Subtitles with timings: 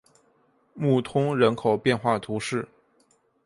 [0.73, 2.67] 穆通人口变化图示